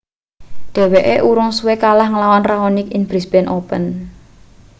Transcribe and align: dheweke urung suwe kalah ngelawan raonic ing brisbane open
dheweke 0.73 1.15
urung 1.29 1.49
suwe 1.57 1.73
kalah 1.83 2.07
ngelawan 2.09 2.43
raonic 2.49 2.87
ing 2.95 3.03
brisbane 3.09 3.47
open 3.57 3.83